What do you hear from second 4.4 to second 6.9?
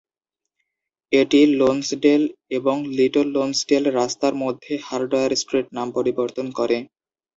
মধ্যে Hardware Street নাম পরিবর্তন করে।